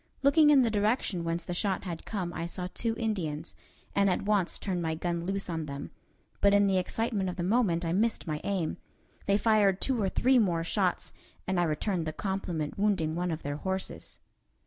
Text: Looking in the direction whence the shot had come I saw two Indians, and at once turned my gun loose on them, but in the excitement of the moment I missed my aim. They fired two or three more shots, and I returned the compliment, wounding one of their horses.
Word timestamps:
Looking 0.23 0.49
in 0.49 0.63
the 0.63 0.71
direction 0.71 1.23
whence 1.23 1.43
the 1.43 1.53
shot 1.53 1.83
had 1.83 2.05
come 2.07 2.33
I 2.33 2.47
saw 2.47 2.67
two 2.73 2.95
Indians, 2.97 3.55
and 3.93 4.09
at 4.09 4.23
once 4.23 4.57
turned 4.57 4.81
my 4.81 4.95
gun 4.95 5.27
loose 5.27 5.47
on 5.47 5.67
them, 5.67 5.91
but 6.41 6.55
in 6.55 6.65
the 6.65 6.79
excitement 6.79 7.29
of 7.29 7.35
the 7.35 7.43
moment 7.43 7.85
I 7.85 7.93
missed 7.93 8.25
my 8.25 8.41
aim. 8.43 8.77
They 9.27 9.37
fired 9.37 9.79
two 9.79 10.01
or 10.01 10.09
three 10.09 10.39
more 10.39 10.63
shots, 10.63 11.13
and 11.45 11.59
I 11.59 11.65
returned 11.65 12.07
the 12.07 12.13
compliment, 12.13 12.79
wounding 12.79 13.13
one 13.15 13.29
of 13.29 13.43
their 13.43 13.57
horses. 13.57 14.21